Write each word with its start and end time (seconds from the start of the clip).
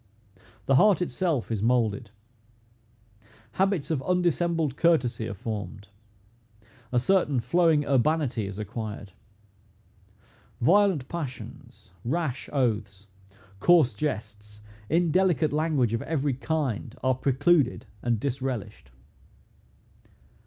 The 0.65 0.77
heart 0.77 0.99
itself 0.99 1.51
is 1.51 1.61
moulded. 1.61 2.09
Habits 3.51 3.91
of 3.91 4.01
undissembled 4.01 4.75
courtesy 4.75 5.27
are 5.27 5.35
formed. 5.35 5.89
A 6.91 6.99
certain 6.99 7.39
flowing 7.39 7.85
urbanity 7.85 8.47
is 8.47 8.57
acquired. 8.57 9.11
Violent 10.59 11.07
passions, 11.07 11.91
rash 12.03 12.49
oaths, 12.51 13.05
coarse 13.59 13.93
jests, 13.93 14.63
indelicate 14.89 15.53
language 15.53 15.93
of 15.93 16.01
every 16.01 16.33
kind, 16.33 16.95
are 17.03 17.13
precluded 17.13 17.85
and 18.01 18.19
disrelished. 18.19 18.89